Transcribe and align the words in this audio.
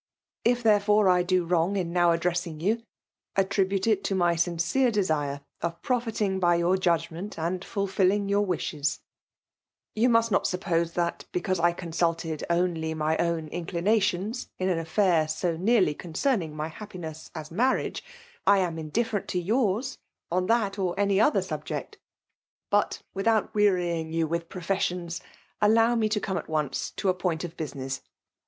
If^ 0.43 0.63
there 0.63 0.79
fore, 0.79 1.07
I 1.07 1.21
do 1.21 1.45
wrong 1.45 1.75
in 1.75 1.93
now 1.93 2.09
addressing 2.09 2.59
you, 2.59 2.81
attri 3.37 3.69
bute 3.69 3.85
it 3.85 4.03
to 4.05 4.15
my 4.15 4.35
sincere 4.35 4.89
desire 4.89 5.41
of 5.61 5.79
profiting 5.83 6.39
by 6.39 6.59
y^ar 6.59 6.75
judgment^ 6.75 7.37
and 7.37 7.63
fulfilling 7.63 8.27
your 8.27 8.41
wishes; 8.43 9.01
You 9.93 10.09
must 10.09 10.31
not 10.31 10.47
suppose 10.47 10.93
that, 10.93 11.25
because 11.31 11.59
I 11.59 11.73
con 11.73 11.91
milted 11.91 12.41
only 12.49 12.95
my 12.95 13.15
own 13.17 13.47
indtnations 13.51 14.47
in 14.57 14.69
an 14.69 14.83
aflfair 14.83 15.43
m 15.45 15.63
nearly 15.63 15.93
concemng 15.93 16.51
my 16.55 16.67
happiness 16.69 17.29
as 17.35 17.51
marriage; 17.51 18.03
I 18.47 18.57
am 18.57 18.79
indifferent 18.79 19.27
to 19.27 19.39
yours 19.39 19.99
on 20.31 20.47
that 20.47 20.79
or 20.79 20.99
any 20.99 21.17
olhel* 21.17 21.45
Mbject 21.59 21.97
But> 22.71 23.03
without 23.13 23.53
wearying 23.53 24.11
yon 24.11 24.29
with 24.29 24.49
pro* 24.49 24.61
fSissions, 24.63 25.21
allow 25.61 25.93
me 25.93 26.09
to 26.09 26.19
come 26.19 26.39
at 26.39 26.49
once 26.49 26.89
to 26.95 27.07
a 27.09 27.13
poitit 27.13 27.51
6r 27.51 27.55
business. 27.57 28.01